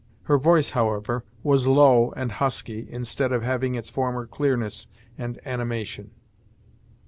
Her 0.23 0.39
voice, 0.39 0.71
however, 0.71 1.23
was 1.43 1.67
low 1.67 2.11
and 2.17 2.31
husky, 2.31 2.87
instead 2.89 3.31
of 3.31 3.43
having 3.43 3.75
its 3.75 3.91
former 3.91 4.25
clearness 4.25 4.87
and 5.15 5.39
animation. 5.45 6.09